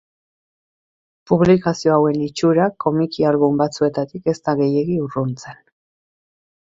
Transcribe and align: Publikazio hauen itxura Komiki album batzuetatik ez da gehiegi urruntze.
Publikazio 1.31 1.91
hauen 1.97 2.23
itxura 2.29 2.65
Komiki 2.85 3.27
album 3.33 3.61
batzuetatik 3.63 4.33
ez 4.35 4.39
da 4.49 4.57
gehiegi 4.63 5.01
urruntze. 5.09 5.59